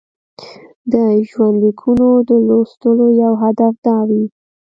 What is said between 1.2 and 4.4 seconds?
ژوندلیکونو د لوستلو یو هدف دا وي.